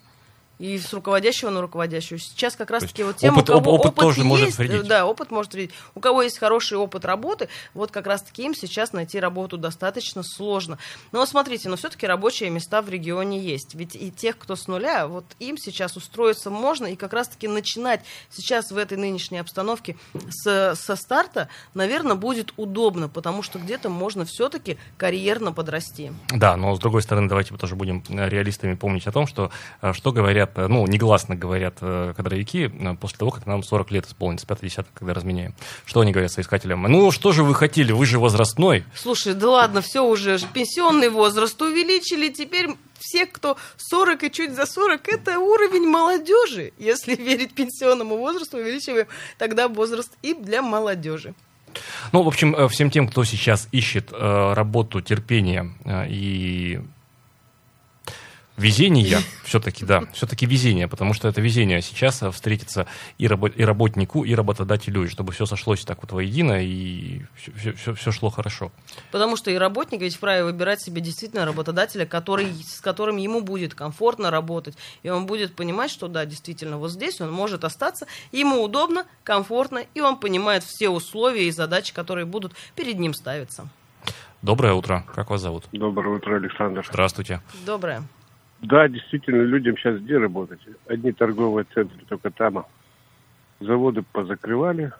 и 0.58 0.78
с 0.78 0.92
руководящего 0.92 1.50
на 1.50 1.60
руководящего. 1.60 2.18
Сейчас 2.18 2.56
как 2.56 2.70
раз-таки 2.70 3.02
вот 3.02 3.16
тем, 3.16 3.34
опыт, 3.34 3.50
у 3.50 3.52
кого 3.54 3.72
опыт, 3.74 3.86
опыт 3.86 4.00
тоже 4.00 4.20
есть, 4.20 4.28
может 4.28 4.58
вредить. 4.58 4.86
Да, 4.86 5.06
опыт 5.06 5.30
может 5.30 5.52
вредить. 5.52 5.74
У 5.94 6.00
кого 6.00 6.22
есть 6.22 6.38
хороший 6.38 6.78
опыт 6.78 7.04
работы, 7.04 7.48
вот 7.74 7.90
как 7.90 8.06
раз-таки 8.06 8.44
им 8.44 8.54
сейчас 8.54 8.92
найти 8.92 9.18
работу 9.18 9.58
достаточно 9.58 10.22
сложно. 10.22 10.78
Но 11.10 11.24
смотрите, 11.26 11.68
но 11.68 11.76
все-таки 11.76 12.06
рабочие 12.06 12.50
места 12.50 12.82
в 12.82 12.88
регионе 12.88 13.38
есть. 13.40 13.74
Ведь 13.74 13.96
и 13.96 14.10
тех, 14.10 14.38
кто 14.38 14.56
с 14.56 14.68
нуля, 14.68 15.06
вот 15.06 15.24
им 15.38 15.56
сейчас 15.58 15.96
устроиться 15.96 16.50
можно, 16.50 16.86
и 16.86 16.96
как 16.96 17.12
раз-таки 17.12 17.48
начинать 17.48 18.04
сейчас 18.30 18.70
в 18.70 18.76
этой 18.76 18.98
нынешней 18.98 19.38
обстановке 19.38 19.96
с, 20.30 20.74
со 20.76 20.96
старта, 20.96 21.48
наверное, 21.74 22.14
будет 22.14 22.52
удобно, 22.56 23.08
потому 23.08 23.42
что 23.42 23.58
где-то 23.58 23.88
можно 23.88 24.24
все-таки 24.24 24.78
карьерно 24.96 25.52
подрасти. 25.52 26.12
Да, 26.28 26.56
но 26.56 26.74
с 26.74 26.78
другой 26.78 27.02
стороны, 27.02 27.28
давайте 27.28 27.52
мы 27.52 27.58
тоже 27.58 27.76
будем 27.76 28.02
реалистами 28.08 28.74
помнить 28.74 29.06
о 29.06 29.12
том, 29.12 29.26
что, 29.26 29.50
э, 29.80 29.92
что 29.92 30.12
говорят 30.12 30.41
говорят, 30.46 30.70
ну, 30.70 30.86
негласно 30.86 31.34
говорят 31.34 31.78
э, 31.80 32.14
кадровики 32.16 32.70
э, 32.72 32.94
после 33.00 33.18
того, 33.18 33.30
как 33.30 33.46
нам 33.46 33.62
40 33.62 33.90
лет 33.90 34.06
исполнится, 34.06 34.46
5-10, 34.46 34.86
когда 34.94 35.14
разменяем. 35.14 35.54
Что 35.84 36.00
они 36.00 36.12
говорят 36.12 36.32
соискателям? 36.32 36.82
Ну, 36.82 37.10
что 37.10 37.32
же 37.32 37.42
вы 37.42 37.54
хотели, 37.54 37.92
вы 37.92 38.06
же 38.06 38.18
возрастной. 38.18 38.84
Слушай, 38.94 39.34
да 39.34 39.48
ладно, 39.48 39.82
все 39.82 40.04
уже, 40.04 40.38
пенсионный 40.52 41.08
возраст 41.08 41.60
увеличили, 41.60 42.28
теперь 42.28 42.68
все, 42.98 43.26
кто 43.26 43.56
40 43.76 44.24
и 44.24 44.30
чуть 44.30 44.54
за 44.54 44.66
40, 44.66 45.08
это 45.08 45.38
уровень 45.38 45.88
молодежи. 45.88 46.72
Если 46.78 47.16
верить 47.16 47.54
пенсионному 47.54 48.16
возрасту, 48.16 48.58
увеличиваем 48.58 49.06
тогда 49.38 49.68
возраст 49.68 50.12
и 50.22 50.34
для 50.34 50.62
молодежи. 50.62 51.34
Ну, 52.12 52.22
в 52.22 52.28
общем, 52.28 52.54
э, 52.54 52.68
всем 52.68 52.90
тем, 52.90 53.08
кто 53.08 53.24
сейчас 53.24 53.68
ищет 53.72 54.10
э, 54.12 54.52
работу, 54.54 55.00
терпение 55.00 55.72
э, 55.84 56.06
и 56.08 56.80
Везение, 58.62 59.18
все-таки, 59.44 59.84
да, 59.84 60.04
все-таки 60.12 60.46
везение, 60.46 60.86
потому 60.86 61.14
что 61.14 61.26
это 61.26 61.40
везение 61.40 61.82
сейчас 61.82 62.22
встретиться 62.32 62.86
и, 63.18 63.26
рабо- 63.26 63.52
и 63.52 63.64
работнику, 63.64 64.24
и 64.24 64.34
работодателю, 64.34 65.04
и 65.04 65.08
чтобы 65.08 65.32
все 65.32 65.46
сошлось 65.46 65.84
так 65.84 66.00
вот 66.02 66.12
воедино, 66.12 66.62
и 66.64 67.22
все, 67.34 67.72
все, 67.72 67.94
все 67.94 68.12
шло 68.12 68.30
хорошо. 68.30 68.70
Потому 69.10 69.36
что 69.36 69.50
и 69.50 69.56
работник 69.56 70.00
ведь 70.00 70.14
вправе 70.14 70.44
выбирать 70.44 70.80
себе 70.80 71.00
действительно 71.00 71.44
работодателя, 71.44 72.06
который, 72.06 72.52
с 72.54 72.80
которым 72.80 73.16
ему 73.16 73.40
будет 73.40 73.74
комфортно 73.74 74.30
работать, 74.30 74.76
и 75.02 75.10
он 75.10 75.26
будет 75.26 75.56
понимать, 75.56 75.90
что 75.90 76.06
да, 76.06 76.24
действительно, 76.24 76.78
вот 76.78 76.92
здесь 76.92 77.20
он 77.20 77.32
может 77.32 77.64
остаться, 77.64 78.06
ему 78.30 78.62
удобно, 78.62 79.06
комфортно, 79.24 79.84
и 79.94 80.00
он 80.00 80.16
понимает 80.18 80.62
все 80.62 80.88
условия 80.88 81.48
и 81.48 81.50
задачи, 81.50 81.92
которые 81.92 82.26
будут 82.26 82.52
перед 82.76 82.98
ним 83.00 83.12
ставиться. 83.12 83.68
Доброе 84.40 84.74
утро. 84.74 85.04
Как 85.14 85.30
вас 85.30 85.40
зовут? 85.40 85.64
Доброе 85.72 86.16
утро, 86.16 86.36
Александр. 86.36 86.86
Здравствуйте. 86.88 87.40
Доброе. 87.66 88.04
Да, 88.62 88.88
действительно, 88.88 89.42
людям 89.42 89.76
сейчас 89.76 89.98
где 89.98 90.18
работать? 90.18 90.60
Одни 90.86 91.10
торговые 91.12 91.66
центры 91.74 91.98
только 92.08 92.30
там. 92.30 92.64
Заводы 93.58 94.02
позакрывали. 94.12 94.92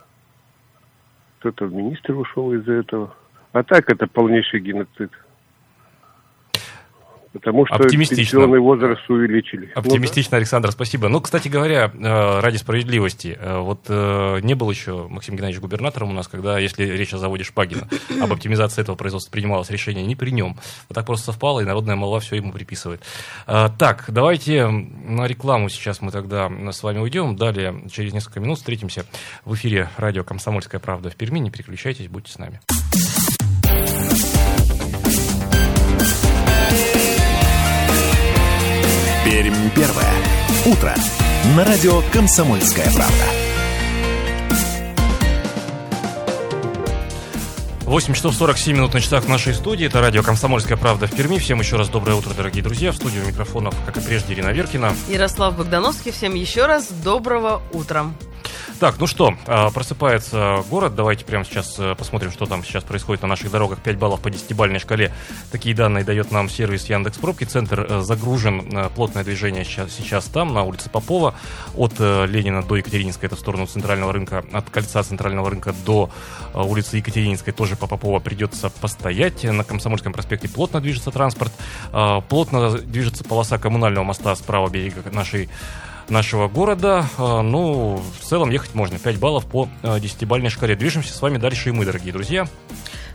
Кто-то 1.39 1.67
в 1.67 1.73
министр 1.73 2.17
ушел 2.17 2.53
из-за 2.55 2.73
этого. 2.73 3.15
А 3.53 3.63
так 3.63 3.89
это 3.89 4.09
полнейший 4.09 4.61
геноцид. 4.61 5.13
Потому 7.33 7.67
что 7.67 7.79
пенсионный 7.79 8.61
возраст 8.61 9.09
увеличили. 9.09 9.71
Оптимистично, 9.75 10.37
Александр, 10.37 10.71
спасибо. 10.71 11.09
Ну, 11.09 11.21
кстати 11.21 11.49
говоря, 11.49 11.91
э, 11.93 12.41
ради 12.41 12.57
справедливости, 12.57 13.39
э, 13.41 13.59
вот 13.59 13.87
э, 13.89 14.41
не 14.43 14.55
был 14.55 14.71
еще 14.71 15.09
Максим 15.09 15.37
Геннадьевич 15.37 15.63
губернатором 15.63 16.11
у 16.11 16.13
нас, 16.13 16.29
когда, 16.29 16.59
если 16.59 16.85
речь 16.85 17.15
о 17.15 17.19
заводе 17.19 17.45
Шпагина, 17.45 17.89
об 18.21 18.33
оптимизации 18.33 18.83
этого 18.83 18.97
производства 18.97 19.33
принималось 19.33 19.71
решение 19.71 20.05
не 20.05 20.15
при 20.15 20.31
нем. 20.31 20.57
Вот 20.89 20.95
так 20.95 21.07
просто 21.07 21.27
совпало, 21.27 21.61
и 21.61 21.65
народная 21.65 21.97
молва 21.97 22.21
все 22.21 22.37
ему 22.37 22.53
приписывает. 22.53 23.03
Так, 23.47 24.05
давайте 24.09 24.67
на 24.67 25.27
рекламу 25.27 25.69
сейчас 25.69 26.03
мы 26.03 26.11
тогда 26.11 26.51
с 26.71 26.83
вами 26.83 26.99
уйдем. 26.99 27.37
Далее, 27.37 27.83
через 27.91 28.13
несколько 28.13 28.41
минут 28.41 28.59
встретимся 28.59 29.05
в 29.45 29.55
эфире 29.55 29.89
радио 29.97 30.25
«Комсомольская 30.25 30.81
правда» 30.81 31.11
в 31.11 31.17
Перми. 31.17 31.39
Не 31.39 31.51
переключайтесь, 31.51 32.09
будьте 32.09 32.33
с 32.33 32.39
нами. 32.39 32.61
Пермь 39.25 39.71
первое. 39.77 40.13
Утро. 40.67 40.93
На 41.57 41.65
радио 41.65 42.03
«Комсомольская 42.13 42.91
правда». 42.93 43.25
8 47.83 48.15
часов 48.15 48.35
47 48.35 48.77
минут 48.77 48.95
на 48.95 49.01
часах 49.01 49.23
в 49.23 49.29
нашей 49.29 49.55
студии. 49.55 49.87
Это 49.87 50.01
радио 50.01 50.25
«Комсомольская 50.25 50.77
правда» 50.77 51.07
в 51.07 51.15
Перми. 51.15 51.39
Всем 51.39 51.61
еще 51.61 51.77
раз 51.77 51.89
доброе 51.89 52.15
утро, 52.15 52.35
дорогие 52.35 52.65
друзья. 52.65 52.91
В 52.91 52.97
студию 52.97 53.25
микрофонов, 53.25 53.77
как 53.87 53.97
и 53.97 54.01
прежде, 54.01 54.35
Ирина 54.35 54.49
Веркина. 54.49 54.93
Ярослав 55.09 55.57
Богдановский, 55.57 56.11
всем 56.11 56.35
еще 56.35 56.67
раз 56.67 56.89
доброго 56.91 57.63
утра. 57.73 58.07
Так, 58.83 58.99
ну 58.99 59.07
что, 59.07 59.37
а, 59.47 59.71
просыпается 59.71 60.65
город. 60.69 60.97
Давайте 60.97 61.25
прямо 61.25 61.45
сейчас 61.45 61.79
э, 61.79 61.95
посмотрим, 61.95 62.33
что 62.33 62.47
там 62.47 62.65
сейчас 62.65 62.83
происходит 62.83 63.23
на 63.23 63.29
наших 63.29 63.53
дорогах. 63.53 63.81
5 63.81 63.97
баллов 63.97 64.21
по 64.21 64.27
10-бальной 64.27 64.81
шкале. 64.81 65.13
Такие 65.53 65.73
данные 65.73 66.03
дает 66.03 66.33
нам 66.33 66.51
сервис 66.51 66.87
Яндекс 66.87 67.17
Пробки. 67.19 67.45
Центр 67.45 67.87
э, 67.89 68.01
загружен, 68.01 68.77
э, 68.77 68.91
плотное 68.93 69.23
движение 69.23 69.65
сейчас, 69.65 69.93
сейчас 69.93 70.25
там, 70.25 70.53
на 70.53 70.65
улице 70.65 70.91
Попова. 70.91 71.37
От 71.77 72.01
Ленина 72.01 72.65
до 72.65 72.75
Екатерининской, 72.75 73.29
это 73.29 73.37
в 73.37 73.39
сторону 73.39 73.69
центрального 73.69 74.13
рынка. 74.13 74.45
От 74.51 74.69
кольца 74.69 75.05
центрального 75.05 75.49
рынка 75.49 75.73
до 75.87 76.11
улицы 76.53 76.97
Екатерининской 76.97 77.53
тоже 77.53 77.77
по 77.77 77.87
Попова 77.87 78.19
придется 78.19 78.69
постоять. 78.69 79.45
На 79.45 79.63
Комсомольском 79.63 80.13
проспекте 80.13 80.49
плотно 80.49 80.81
движется 80.81 81.13
транспорт. 81.13 81.53
Плотно 82.29 82.79
движется 82.79 83.23
полоса 83.23 83.59
коммунального 83.59 84.03
моста 84.03 84.35
с 84.35 84.41
правого 84.41 84.71
берега 84.71 85.09
нашей 85.13 85.49
нашего 86.13 86.49
города. 86.49 87.07
А, 87.19 87.43
Ну, 87.43 88.01
в 88.21 88.25
целом 88.25 88.51
ехать 88.51 88.75
можно. 88.75 88.99
5 88.99 89.19
баллов 89.19 89.47
по 89.47 89.69
э, 89.83 89.97
10-бальной 89.97 90.51
шкале. 90.51 90.77
Движемся 90.77 91.13
с 91.13 91.21
вами 91.21 91.39
дальше 91.39 91.71
и 91.71 91.73
мы, 91.73 91.85
дорогие 91.85 92.13
друзья. 92.13 92.47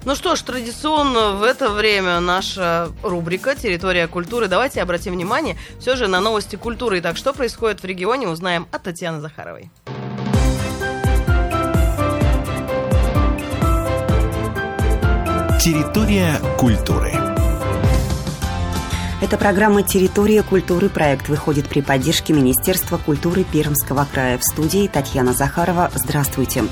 Ну 0.04 0.16
что 0.16 0.36
ж, 0.36 0.42
традиционно 0.42 1.32
в 1.32 1.44
это 1.44 1.70
время 1.70 2.20
наша 2.20 2.90
рубрика 3.04 3.56
«Территория 3.56 4.08
культуры». 4.08 4.48
Давайте 4.48 4.82
обратим 4.82 5.14
внимание 5.14 5.58
все 5.80 5.96
же 5.96 6.08
на 6.08 6.20
новости 6.22 6.56
культуры. 6.56 7.00
Итак, 7.00 7.18
что 7.18 7.34
происходит 7.34 7.82
в 7.82 7.86
регионе, 7.86 8.28
узнаем 8.28 8.68
от 8.72 8.84
Татьяны 8.84 9.20
Захаровой. 9.20 9.70
Территория 15.60 16.40
культуры. 16.58 17.37
Эта 19.20 19.36
программа 19.36 19.82
«Территория 19.82 20.44
культуры». 20.44 20.90
Проект 20.90 21.28
выходит 21.28 21.68
при 21.68 21.82
поддержке 21.82 22.34
Министерства 22.34 22.98
культуры 22.98 23.44
Пермского 23.44 24.06
края. 24.14 24.38
В 24.38 24.44
студии 24.44 24.88
Татьяна 24.88 25.34
Захарова. 25.34 25.90
Здравствуйте. 25.96 26.66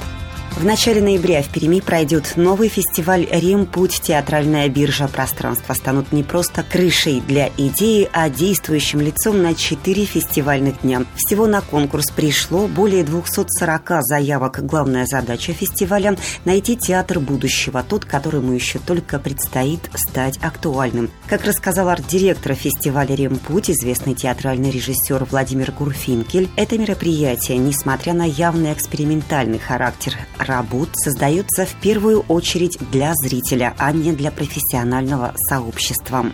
В 0.56 0.64
начале 0.64 1.02
ноября 1.02 1.42
в 1.42 1.50
Перми 1.50 1.82
пройдет 1.82 2.38
новый 2.38 2.70
фестиваль 2.70 3.28
«Рим. 3.30 3.66
Путь. 3.66 4.00
Театральная 4.02 4.70
биржа». 4.70 5.10
Пространства 5.10 5.74
станут 5.74 6.14
не 6.14 6.24
просто 6.24 6.64
крышей 6.64 7.20
для 7.20 7.50
идеи, 7.58 8.10
а 8.14 8.30
действующим 8.30 9.02
лицом 9.02 9.42
на 9.42 9.54
четыре 9.54 10.06
фестивальных 10.06 10.82
дня. 10.82 11.04
Всего 11.18 11.46
на 11.46 11.60
конкурс 11.60 12.10
пришло 12.10 12.68
более 12.68 13.04
240 13.04 14.04
заявок. 14.04 14.66
Главная 14.66 15.06
задача 15.06 15.52
фестиваля– 15.52 16.16
найти 16.46 16.78
театр 16.78 17.20
будущего, 17.20 17.84
тот, 17.84 18.06
которому 18.06 18.54
еще 18.54 18.80
только 18.80 19.20
предстоит 19.20 19.82
стать 19.94 20.40
актуальным. 20.42 21.12
Как 21.28 21.44
рассказал 21.44 21.90
арт-директор 21.90 22.54
фестиваля 22.54 23.14
«Рим. 23.14 23.40
Путь», 23.40 23.70
известный 23.70 24.16
театральный 24.16 24.72
режиссер 24.72 25.26
Владимир 25.30 25.74
Гурфинкель, 25.74 26.50
это 26.56 26.78
мероприятие, 26.78 27.58
несмотря 27.58 28.14
на 28.14 28.24
явный 28.24 28.72
экспериментальный 28.72 29.60
характер 29.60 30.16
работ 30.46 30.90
создается 30.94 31.66
в 31.66 31.82
первую 31.82 32.22
очередь 32.28 32.78
для 32.92 33.14
зрителя, 33.16 33.76
а 33.78 33.92
не 33.92 34.14
для 34.14 34.32
профессионального 34.32 35.34
сообщества. 35.50 36.32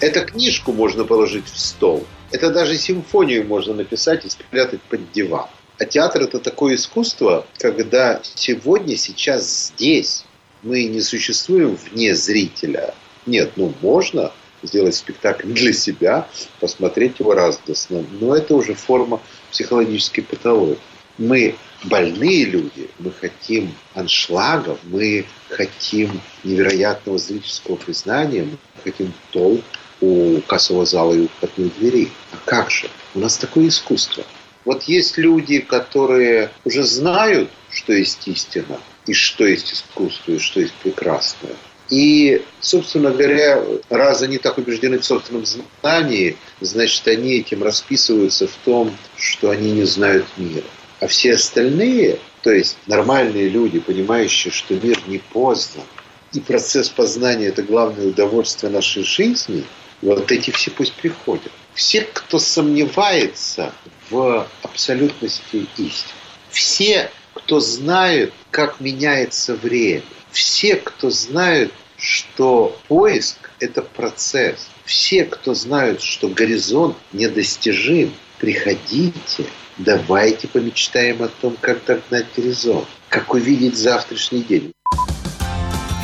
Эту 0.00 0.24
книжку 0.26 0.72
можно 0.72 1.04
положить 1.04 1.46
в 1.46 1.58
стол. 1.58 2.04
Это 2.30 2.50
даже 2.50 2.76
симфонию 2.76 3.46
можно 3.46 3.74
написать 3.74 4.24
и 4.24 4.30
спрятать 4.30 4.80
под 4.82 5.12
диван. 5.12 5.46
А 5.78 5.84
театр 5.84 6.22
это 6.22 6.38
такое 6.38 6.76
искусство, 6.76 7.46
когда 7.58 8.20
сегодня, 8.34 8.96
сейчас, 8.96 9.72
здесь 9.74 10.24
мы 10.62 10.84
не 10.84 11.00
существуем 11.00 11.76
вне 11.76 12.14
зрителя. 12.14 12.94
Нет, 13.26 13.52
ну 13.56 13.72
можно 13.82 14.32
сделать 14.62 14.94
спектакль 14.94 15.48
для 15.52 15.72
себя, 15.72 16.28
посмотреть 16.60 17.18
его 17.18 17.34
радостно, 17.34 18.04
но 18.20 18.36
это 18.36 18.54
уже 18.54 18.74
форма 18.74 19.20
психологической 19.50 20.22
патологии. 20.24 20.78
Мы 21.18 21.56
больные 21.84 22.44
люди, 22.44 22.88
мы 22.98 23.12
хотим 23.12 23.74
аншлагов, 23.94 24.78
мы 24.84 25.24
хотим 25.48 26.20
невероятного 26.44 27.18
зрительского 27.18 27.76
признания, 27.76 28.44
мы 28.44 28.58
хотим 28.84 29.12
толк 29.30 29.64
у 30.00 30.40
кассового 30.46 30.84
зала 30.84 31.14
и 31.14 31.20
у 31.20 31.28
входной 31.28 31.70
двери. 31.78 32.10
А 32.32 32.36
как 32.44 32.70
же? 32.70 32.88
У 33.14 33.20
нас 33.20 33.36
такое 33.36 33.68
искусство. 33.68 34.24
Вот 34.64 34.84
есть 34.84 35.18
люди, 35.18 35.58
которые 35.58 36.50
уже 36.64 36.84
знают, 36.84 37.50
что 37.70 37.92
есть 37.92 38.26
истина, 38.28 38.78
и 39.06 39.12
что 39.12 39.44
есть 39.44 39.72
искусство, 39.72 40.32
и 40.32 40.38
что 40.38 40.60
есть 40.60 40.74
прекрасное. 40.74 41.56
И, 41.90 42.42
собственно 42.60 43.10
говоря, 43.10 43.62
раз 43.90 44.22
они 44.22 44.38
так 44.38 44.56
убеждены 44.58 44.98
в 44.98 45.04
собственном 45.04 45.44
знании, 45.44 46.36
значит, 46.60 47.06
они 47.08 47.34
этим 47.34 47.62
расписываются 47.62 48.46
в 48.46 48.56
том, 48.64 48.96
что 49.16 49.50
они 49.50 49.72
не 49.72 49.84
знают 49.84 50.26
мира. 50.36 50.64
А 51.02 51.08
все 51.08 51.34
остальные, 51.34 52.20
то 52.42 52.52
есть 52.52 52.78
нормальные 52.86 53.48
люди, 53.48 53.80
понимающие, 53.80 54.52
что 54.52 54.74
мир 54.74 55.00
не 55.08 55.18
познан, 55.18 55.84
и 56.32 56.38
процесс 56.38 56.88
познания– 56.90 57.46
это 57.48 57.64
главное 57.64 58.06
удовольствие 58.06 58.70
нашей 58.70 59.02
жизни, 59.02 59.64
вот 60.00 60.30
эти 60.30 60.52
все 60.52 60.70
пусть 60.70 60.92
приходят. 60.92 61.50
Все, 61.74 62.02
кто 62.02 62.38
сомневается 62.38 63.72
в 64.10 64.46
абсолютности 64.62 65.66
истины, 65.76 66.14
все, 66.50 67.10
кто 67.34 67.58
знает, 67.58 68.32
как 68.52 68.78
меняется 68.78 69.56
время, 69.56 70.04
все, 70.30 70.76
кто 70.76 71.10
знают, 71.10 71.72
что 71.96 72.78
поиск– 72.86 73.50
это 73.58 73.82
процесс, 73.82 74.68
все, 74.92 75.24
кто 75.24 75.54
знают, 75.54 76.02
что 76.02 76.28
горизонт 76.28 76.96
недостижим, 77.12 78.12
приходите, 78.38 79.46
давайте 79.78 80.48
помечтаем 80.48 81.22
о 81.22 81.28
том, 81.28 81.56
как 81.58 81.82
догнать 81.86 82.26
горизонт, 82.36 82.86
как 83.08 83.32
увидеть 83.32 83.76
завтрашний 83.76 84.42
день. 84.42 84.72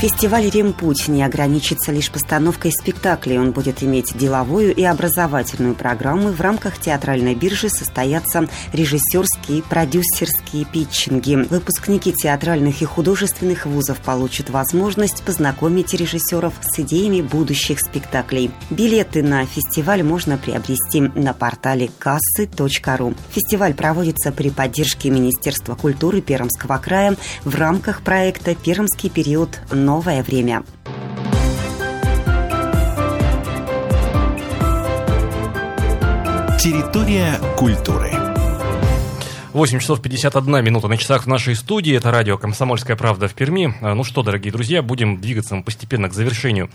Фестиваль 0.00 0.49
«Римпуть» 0.49 1.09
не 1.09 1.25
ограничится 1.25 1.90
лишь 1.90 2.09
постановкой 2.09 2.71
спектаклей. 2.71 3.37
Он 3.37 3.50
будет 3.50 3.83
иметь 3.83 4.17
деловую 4.17 4.73
и 4.73 4.85
образовательную 4.85 5.75
программы. 5.75 6.31
В 6.31 6.40
рамках 6.40 6.78
театральной 6.78 7.35
биржи 7.35 7.69
состоятся 7.69 8.49
режиссерские, 8.73 9.64
продюсерские 9.64 10.67
питчинги. 10.67 11.35
Выпускники 11.50 12.12
театральных 12.12 12.81
и 12.81 12.85
художественных 12.85 13.67
вузов 13.67 13.99
получат 13.99 14.50
возможность 14.50 15.25
познакомить 15.25 15.95
режиссеров 15.95 16.55
с 16.61 16.78
идеями 16.78 17.21
будущих 17.21 17.81
спектаклей. 17.81 18.52
Билеты 18.71 19.25
на 19.25 19.47
фестиваль 19.47 20.05
можно 20.05 20.38
приобрести 20.38 21.00
на 21.00 21.33
портале 21.33 21.90
кассы.ру. 21.99 23.14
Фестиваль 23.33 23.75
проводится 23.75 24.31
при 24.31 24.50
поддержке 24.50 25.11
Министерства 25.11 25.75
культуры 25.75 26.21
Пермского 26.21 26.78
края 26.78 27.17
в 27.43 27.57
рамках 27.57 28.02
проекта 28.02 28.55
«Пермский 28.55 29.11
период. 29.11 29.59
Новое 29.88 30.23
время». 30.23 30.62
Территория 36.61 37.40
культуры. 37.57 38.27
8 39.52 39.78
часов 39.78 40.02
51 40.02 40.62
минута 40.62 40.88
на 40.88 40.99
часах 40.99 41.25
в 41.25 41.26
нашей 41.26 41.57
студии. 41.57 41.97
Это 41.97 42.11
радио 42.11 42.37
«Комсомольская 42.37 42.97
правда» 42.97 43.28
в 43.28 43.35
Перми. 43.35 43.75
А, 43.81 43.95
Ну 43.95 44.05
что, 44.05 44.23
дорогие 44.23 44.52
друзья, 44.52 44.83
будем 44.83 45.21
двигаться 45.21 45.57
постепенно 45.64 46.11
к 46.11 46.12
завершению 46.12 46.71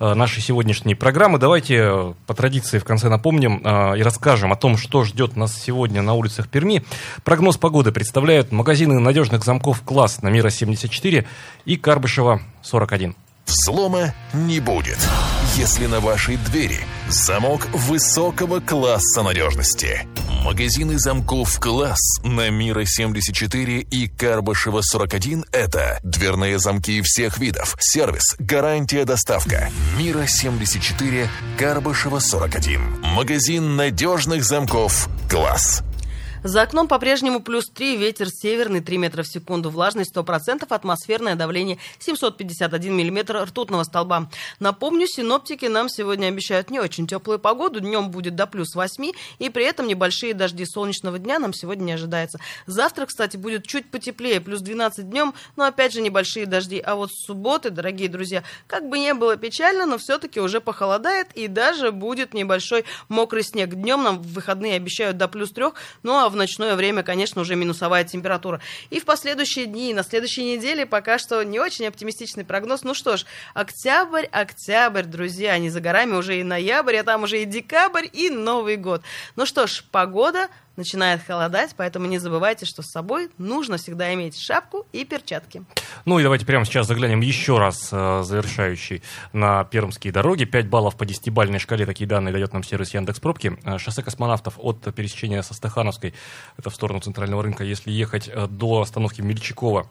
а, 0.00 0.14
нашей 0.14 0.42
сегодняшней 0.42 0.96
программы. 0.96 1.38
Давайте 1.38 1.76
э, 1.76 2.14
по 2.26 2.34
традиции 2.34 2.80
в 2.80 2.84
конце 2.84 3.08
напомним 3.08 3.60
а, 3.62 3.94
и 3.94 4.02
расскажем 4.02 4.52
о 4.52 4.56
том, 4.56 4.76
что 4.76 5.04
ждет 5.04 5.36
нас 5.36 5.54
сегодня 5.56 6.02
на 6.02 6.14
улицах 6.14 6.48
Перми. 6.48 6.84
Прогноз 7.22 7.58
погоды 7.58 7.92
представляют 7.92 8.50
магазины 8.50 8.98
надежных 8.98 9.44
замков 9.44 9.82
«Класс» 9.82 10.20
на 10.22 10.28
Мира 10.28 10.50
74 10.50 11.26
и 11.64 11.76
Карбышева 11.76 12.42
41. 12.62 13.14
Взлома 13.46 14.14
не 14.34 14.58
будет. 14.58 14.98
Если 15.56 15.86
на 15.86 16.00
вашей 16.00 16.36
двери 16.36 16.80
замок 17.08 17.66
высокого 17.72 18.60
класса 18.60 19.22
надежности? 19.22 20.06
Магазины 20.44 20.98
замков 20.98 21.58
«Класс» 21.58 22.20
на 22.22 22.50
Мира 22.50 22.84
74 22.84 23.80
и 23.80 24.06
Карбышева 24.06 24.80
41– 24.82 25.46
это 25.52 25.98
дверные 26.02 26.58
замки 26.58 27.00
всех 27.02 27.38
видов, 27.38 27.74
сервис, 27.80 28.36
гарантия 28.38 29.04
доставка. 29.04 29.70
Мира 29.98 30.26
74, 30.26 31.28
Карбышева 31.58 32.20
41. 32.20 33.00
Магазин 33.02 33.76
надежных 33.76 34.44
замков 34.44 35.08
«Класс». 35.28 35.82
За 36.46 36.62
окном 36.62 36.86
по-прежнему 36.86 37.40
плюс 37.40 37.68
3, 37.70 37.96
ветер 37.96 38.28
северный, 38.28 38.80
3 38.80 38.98
метра 38.98 39.24
в 39.24 39.26
секунду, 39.26 39.68
влажность 39.68 40.14
100%, 40.14 40.64
атмосферное 40.68 41.34
давление 41.34 41.78
751 41.98 42.94
миллиметр 42.94 43.42
ртутного 43.42 43.82
столба. 43.82 44.30
Напомню, 44.60 45.08
синоптики 45.08 45.64
нам 45.64 45.88
сегодня 45.88 46.28
обещают 46.28 46.70
не 46.70 46.78
очень 46.78 47.08
теплую 47.08 47.40
погоду, 47.40 47.80
днем 47.80 48.12
будет 48.12 48.36
до 48.36 48.46
плюс 48.46 48.76
8, 48.76 49.10
и 49.40 49.50
при 49.50 49.64
этом 49.64 49.88
небольшие 49.88 50.34
дожди 50.34 50.64
солнечного 50.64 51.18
дня 51.18 51.40
нам 51.40 51.52
сегодня 51.52 51.82
не 51.82 51.92
ожидается. 51.94 52.38
Завтра, 52.66 53.06
кстати, 53.06 53.36
будет 53.36 53.66
чуть 53.66 53.90
потеплее, 53.90 54.40
плюс 54.40 54.60
12 54.60 55.10
днем, 55.10 55.34
но 55.56 55.64
опять 55.64 55.94
же 55.94 56.00
небольшие 56.00 56.46
дожди. 56.46 56.78
А 56.78 56.94
вот 56.94 57.10
с 57.10 57.24
субботы, 57.24 57.70
дорогие 57.70 58.08
друзья, 58.08 58.44
как 58.68 58.88
бы 58.88 59.00
не 59.00 59.14
было 59.14 59.36
печально, 59.36 59.84
но 59.84 59.98
все-таки 59.98 60.40
уже 60.40 60.60
похолодает, 60.60 61.32
и 61.34 61.48
даже 61.48 61.90
будет 61.90 62.34
небольшой 62.34 62.84
мокрый 63.08 63.42
снег. 63.42 63.70
Днем 63.70 64.04
нам 64.04 64.20
в 64.20 64.32
выходные 64.32 64.76
обещают 64.76 65.16
до 65.16 65.26
плюс 65.26 65.50
3, 65.50 65.64
ну 66.04 66.12
а 66.12 66.28
в 66.28 66.35
ночное 66.36 66.76
время, 66.76 67.02
конечно, 67.02 67.40
уже 67.40 67.56
минусовая 67.56 68.04
температура. 68.04 68.60
И 68.90 69.00
в 69.00 69.04
последующие 69.04 69.66
дни, 69.66 69.92
на 69.94 70.02
следующей 70.02 70.44
неделе 70.44 70.86
пока 70.86 71.18
что 71.18 71.42
не 71.42 71.58
очень 71.58 71.86
оптимистичный 71.86 72.44
прогноз. 72.44 72.82
Ну 72.82 72.94
что 72.94 73.16
ж, 73.16 73.24
октябрь, 73.54 74.26
октябрь, 74.26 75.04
друзья, 75.04 75.58
не 75.58 75.70
за 75.70 75.80
горами 75.80 76.14
уже 76.14 76.38
и 76.38 76.44
ноябрь, 76.44 76.96
а 76.96 77.04
там 77.04 77.24
уже 77.24 77.42
и 77.42 77.44
декабрь, 77.44 78.06
и 78.12 78.30
Новый 78.30 78.76
год. 78.76 79.02
Ну 79.34 79.46
что 79.46 79.66
ж, 79.66 79.82
погода 79.90 80.48
начинает 80.76 81.22
холодать, 81.22 81.74
поэтому 81.76 82.06
не 82.06 82.18
забывайте, 82.18 82.66
что 82.66 82.82
с 82.82 82.90
собой 82.90 83.30
нужно 83.38 83.76
всегда 83.76 84.12
иметь 84.14 84.38
шапку 84.38 84.86
и 84.92 85.04
перчатки. 85.04 85.64
Ну 86.04 86.18
и 86.18 86.22
давайте 86.22 86.46
прямо 86.46 86.64
сейчас 86.64 86.86
заглянем 86.86 87.20
еще 87.20 87.58
раз 87.58 87.88
э, 87.92 88.22
завершающий 88.22 89.02
на 89.32 89.64
пермские 89.64 90.12
дороги. 90.12 90.44
5 90.44 90.68
баллов 90.68 90.96
по 90.96 91.04
10-бальной 91.04 91.58
шкале, 91.58 91.86
такие 91.86 92.06
данные 92.06 92.32
дает 92.32 92.52
нам 92.52 92.62
сервис 92.62 92.94
Яндекс 92.94 93.20
Пробки. 93.20 93.56
Э, 93.64 93.78
шоссе 93.78 94.02
космонавтов 94.02 94.54
от 94.58 94.94
пересечения 94.94 95.42
со 95.42 95.54
Стахановской, 95.54 96.14
это 96.56 96.70
в 96.70 96.74
сторону 96.74 97.00
центрального 97.00 97.42
рынка, 97.42 97.64
если 97.64 97.90
ехать 97.90 98.28
э, 98.28 98.46
до 98.46 98.82
остановки 98.82 99.20
Мельчакова, 99.20 99.88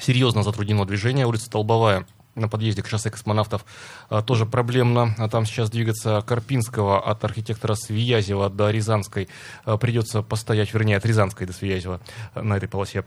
серьезно 0.00 0.42
затруднено 0.42 0.86
движение. 0.86 1.26
Улица 1.26 1.50
Толбовая 1.50 2.06
на 2.34 2.48
подъезде 2.48 2.82
к 2.82 2.88
шоссе 2.88 3.10
космонавтов 3.10 3.64
а, 4.08 4.22
тоже 4.22 4.46
проблемно. 4.46 5.14
А 5.18 5.28
там 5.28 5.46
сейчас 5.46 5.70
двигаться 5.70 6.22
Карпинского 6.26 7.00
от 7.00 7.24
архитектора 7.24 7.74
Свиязева 7.74 8.50
до 8.50 8.70
Рязанской 8.70 9.28
а, 9.64 9.76
придется 9.76 10.22
постоять, 10.22 10.72
вернее, 10.72 10.96
от 10.96 11.06
Рязанской 11.06 11.46
до 11.46 11.52
Свиязева 11.52 12.00
на 12.34 12.56
этой 12.56 12.68
полосе 12.68 13.04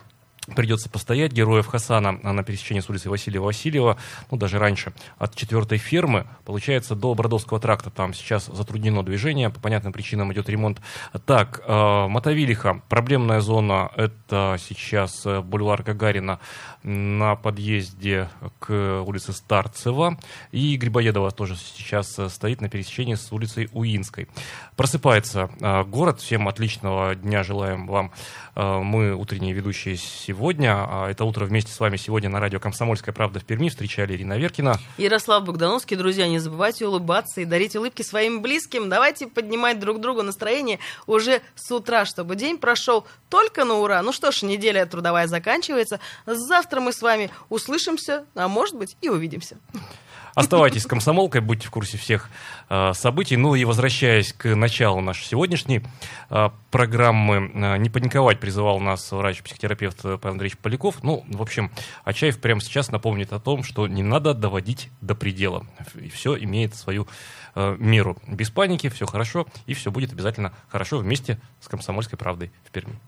придется 0.54 0.90
постоять. 0.90 1.32
Героев 1.32 1.68
Хасана 1.68 2.12
на 2.12 2.44
пересечении 2.44 2.82
с 2.82 2.90
улицей 2.90 3.10
Василия 3.10 3.40
Васильева, 3.40 3.98
ну, 4.30 4.38
даже 4.38 4.60
раньше, 4.60 4.94
от 5.18 5.36
четвертой 5.36 5.78
фермы, 5.78 6.28
получается, 6.44 6.96
до 6.96 7.14
Бродовского 7.14 7.60
тракта. 7.60 7.90
Там 7.90 8.14
сейчас 8.14 8.46
затруднено 8.46 9.04
движение, 9.04 9.50
по 9.50 9.60
понятным 9.60 9.94
причинам 9.94 10.32
идет 10.34 10.50
ремонт. 10.50 10.80
Так, 11.26 11.62
э, 11.66 12.08
Мотовилиха, 12.08 12.82
проблемная 12.90 13.42
зона, 13.42 13.92
это 13.96 14.58
сейчас 14.60 15.26
э, 15.26 15.42
бульвар 15.42 15.84
Гагарина 15.84 16.40
на 16.84 17.36
подъезде 17.36 18.30
к 18.60 19.02
улице 19.06 19.34
Старцева. 19.34 20.18
И 20.52 20.78
Грибоедова 20.78 21.32
тоже 21.32 21.56
сейчас 21.56 22.20
э, 22.20 22.30
стоит 22.30 22.62
на 22.62 22.70
пересечении 22.70 23.16
с 23.16 23.32
улицей 23.32 23.70
Уинской. 23.74 24.28
Просыпается 24.76 25.50
город. 25.88 26.20
Всем 26.20 26.48
отличного 26.48 27.16
дня 27.16 27.44
желаем 27.44 27.88
вам. 27.88 28.12
Э, 28.56 28.80
мы, 28.80 29.14
утренние 29.14 29.54
ведущие, 29.54 29.98
сегодня. 29.98 30.76
А 30.78 31.10
это 31.10 31.26
утро 31.26 31.46
вместе 31.46 31.72
с 31.72 31.80
вами 31.80 31.98
сегодня 31.98 32.30
на 32.30 32.40
радио 32.40 32.60
«Комсомольская 32.60 33.14
правда» 33.14 33.40
в 33.40 33.46
Перми 33.46 33.70
встречали 33.70 34.14
Ирина 34.14 34.38
Веркина. 34.38 34.80
Ярослав 34.98 35.44
Богдановский. 35.44 35.98
Друзья, 35.98 36.28
не 36.28 36.40
забывайте 36.40 36.88
улыбаться 36.88 37.42
и 37.42 37.46
дарить 37.46 37.76
улыбки 37.76 38.02
своим 38.02 38.42
близким. 38.42 38.90
Давайте 38.90 39.28
поднимать 39.28 39.80
друг 39.80 40.00
другу 40.00 40.24
настроение 40.24 40.80
уже 41.06 41.42
с 41.56 41.70
утра, 41.72 42.06
чтобы 42.06 42.36
день 42.36 42.58
прошел 42.58 43.06
только 43.30 43.66
на 43.66 43.76
ура. 43.76 44.02
Ну 44.02 44.14
что 44.14 44.32
ж, 44.32 44.44
неделя 44.44 44.86
трудовая 44.86 45.28
заканчивается. 45.28 46.00
Завтра 46.26 46.80
мы 46.80 46.94
с 46.94 47.02
вами 47.02 47.32
услышимся, 47.50 48.26
а 48.36 48.48
может 48.48 48.76
быть 48.76 48.96
и 49.02 49.10
увидимся. 49.10 49.58
Оставайтесь 50.36 50.84
с 50.84 50.86
комсомолкой, 50.86 51.40
будьте 51.40 51.68
в 51.68 51.72
курсе 51.72 51.98
всех 51.98 52.30
э, 52.70 52.92
событий. 52.94 53.38
Ну 53.38 53.56
и 53.56 53.64
возвращаясь 53.64 54.34
к 54.34 54.54
началу 54.54 55.00
нашей 55.00 55.24
сегодняшней 55.24 55.82
э, 56.30 56.50
программы, 56.72 57.52
э, 57.54 57.78
не 57.78 57.90
паниковать 57.90 58.42
призывал 58.42 58.82
нас 58.82 59.14
врач-психотерапевт 59.14 60.02
Павел 60.02 60.20
Андреевич 60.34 60.58
Поляков. 60.58 61.02
Ну, 61.04 61.24
в 61.30 61.42
общем, 61.42 61.72
Ачаев 62.04 62.38
прямо 62.40 62.60
сейчас 62.60 62.92
напомнит 62.92 63.32
о 63.32 63.40
том, 63.40 63.64
что 63.64 63.88
не 63.88 64.04
надо 64.04 64.34
доводить 64.34 64.90
до 65.00 65.16
предела. 65.16 65.66
И 65.96 66.10
все 66.10 66.38
имеет 66.38 66.76
свою 66.76 67.08
э, 67.56 67.78
меру. 67.80 68.18
Без 68.28 68.50
паники, 68.50 68.90
все 68.90 69.06
хорошо, 69.06 69.48
и 69.68 69.74
все 69.74 69.90
будет 69.90 70.12
обязательно 70.12 70.52
хорошо 70.68 70.98
вместе 70.98 71.40
с 71.62 71.70
комсомольской 71.70 72.18
правдой 72.18 72.52
в 72.66 72.72
Перми. 72.72 73.00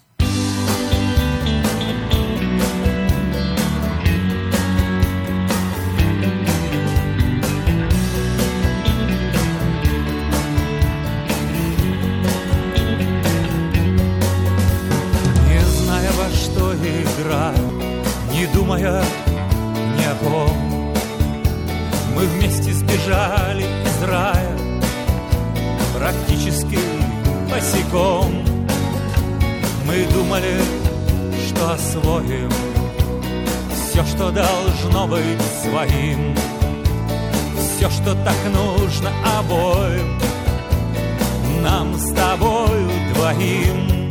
Двоим. 43.34 44.10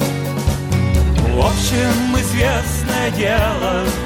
В 1.34 1.38
общем, 1.38 2.16
известное 2.18 3.10
дело— 3.12 3.84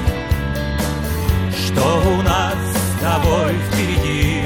что 1.57 2.01
у 2.07 2.21
нас 2.21 2.55
с 2.55 3.01
тобой 3.01 3.53
впереди. 3.69 4.41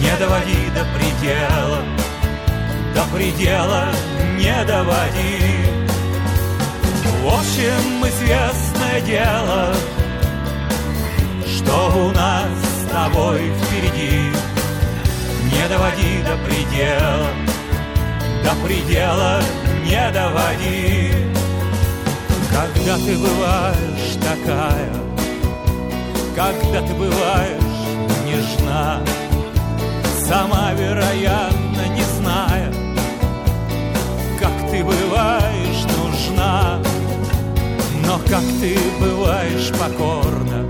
Не 0.00 0.16
доводи 0.18 0.70
до 0.74 0.84
предела, 0.96 1.82
до 2.94 3.04
предела 3.14 3.88
не 4.38 4.64
доводи. 4.64 5.38
В 7.22 7.26
общем, 7.26 8.06
известное 8.06 9.00
дело, 9.02 9.74
что 11.46 11.92
у 11.96 12.10
нас 12.12 12.48
с 12.80 12.90
тобой 12.90 13.52
впереди. 13.60 14.30
Не 15.52 15.68
доводи 15.68 16.22
до 16.22 16.36
предела, 16.46 17.47
до 18.48 18.54
предела 18.66 19.42
не 19.84 20.10
доводи. 20.10 21.12
Когда 22.50 22.96
ты 22.96 23.18
бываешь 23.18 24.16
такая, 24.22 24.92
когда 26.34 26.86
ты 26.86 26.94
бываешь 26.94 27.58
нежна, 28.24 29.00
Сама, 30.26 30.72
вероятно, 30.74 31.82
не 31.94 32.02
зная, 32.02 32.72
Как 34.38 34.70
ты 34.70 34.84
бываешь 34.84 35.84
нужна, 35.96 36.78
Но 38.06 38.18
как 38.28 38.44
ты 38.60 38.76
бываешь 39.00 39.72
покорна, 39.72 40.68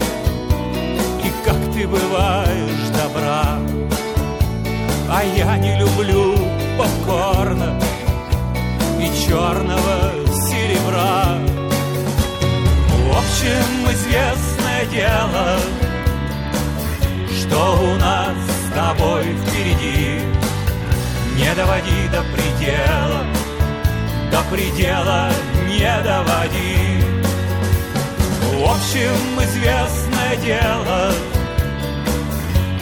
И 1.24 1.30
как 1.44 1.56
ты 1.74 1.88
бываешь 1.88 2.88
добра, 2.96 3.58
А 5.10 5.22
я 5.24 5.56
не 5.58 5.76
люблю 5.78 6.47
попкорна 6.78 7.76
И 9.00 9.06
черного 9.26 10.12
серебра. 10.46 11.38
В 13.04 13.10
общем, 13.18 13.70
известно, 13.94 14.58
дело, 14.92 15.58
что 17.36 17.78
у 17.82 17.96
нас 17.96 18.36
с 18.64 18.74
тобой 18.74 19.24
впереди. 19.42 20.20
Не 21.36 21.54
доводи 21.54 22.08
до 22.12 22.22
предела, 22.32 23.24
до 24.30 24.40
предела 24.50 25.30
не 25.68 26.02
доводи. 26.02 27.02
В 28.52 28.62
общем, 28.62 29.40
известное 29.44 30.36
дело, 30.44 31.12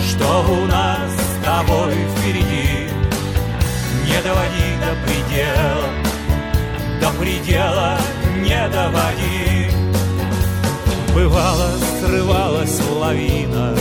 что 0.09 0.45
у 0.51 0.67
нас 0.67 1.11
с 1.13 1.45
тобой 1.45 1.95
впереди. 2.17 2.96
Не 4.17 4.23
доводи 4.23 4.73
до 4.81 4.97
предела, 5.05 5.89
до 7.03 7.11
предела 7.19 7.99
не 8.41 8.69
доводи. 8.71 9.71
Бывало, 11.15 11.71
срывалась 12.01 12.81
лавина, 12.99 13.75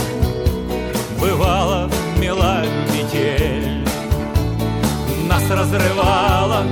Бывало, 1.18 1.90
мела 2.18 2.62
метель, 2.92 3.82
Нас 5.26 5.42
разрывала 5.50 6.64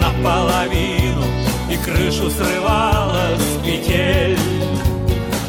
наполовину 0.00 1.24
И 1.70 1.76
крышу 1.84 2.30
срывала 2.30 3.36
с 3.36 3.62
петель. 3.62 4.38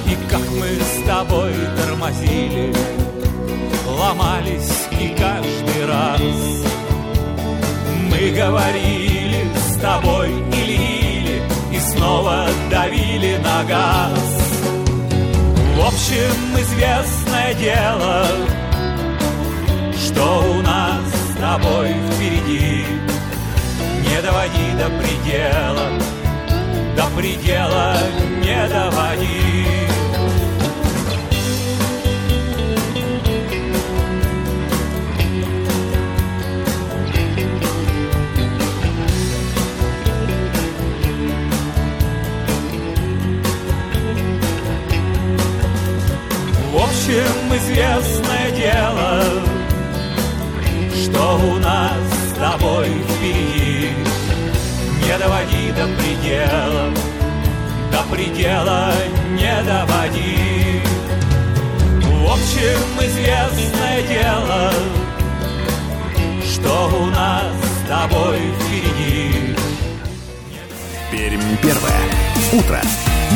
И 0.05 0.17
как 0.29 0.41
мы 0.59 0.67
с 0.67 1.07
тобой 1.07 1.53
тормозили, 1.77 2.73
Ломались 3.87 4.85
и 4.99 5.15
каждый 5.17 5.85
раз 5.85 6.63
Мы 8.13 8.29
говорили 8.29 9.47
с 9.55 9.81
тобой 9.81 10.29
и 10.29 10.63
лили 10.63 11.41
И 11.71 11.79
снова 11.79 12.45
давили 12.69 13.37
на 13.37 13.63
газ 13.63 14.33
в 15.75 15.85
общем, 15.85 16.61
известное 16.61 17.53
дело, 17.55 18.25
что 19.97 20.43
у 20.55 20.61
нас 20.61 21.01
с 21.11 21.39
тобой 21.39 21.89
впереди. 22.11 22.85
Не 24.07 24.21
доводи 24.21 24.71
до 24.77 24.89
предела, 25.01 25.89
до 26.95 27.05
предела 27.17 27.97
не 28.39 28.67
доводи. 28.69 29.92
Общем 47.13 47.55
известное 47.57 48.51
дело, 48.51 49.23
что 51.03 51.39
у 51.45 51.59
нас 51.59 51.93
с 52.29 52.39
тобой 52.39 52.87
впереди. 52.87 53.89
Не 55.05 55.17
доводи 55.19 55.71
до 55.73 55.87
предела, 55.95 56.93
до 57.91 58.15
предела 58.15 58.93
не 59.33 59.63
доводи. 59.63 60.81
В 62.01 62.31
общем 62.31 63.05
известное 63.05 64.01
дело, 64.07 64.73
что 66.51 66.97
у 66.99 67.05
нас 67.07 67.53
с 67.53 67.87
тобой 67.87 68.39
впереди. 68.59 69.55
Пермь 71.11 71.57
первое. 71.61 72.01
Утро. 72.53 72.81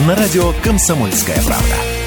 На 0.07 0.15
радио 0.15 0.51
«Комсомольская 0.63 1.41
правда». 1.43 2.06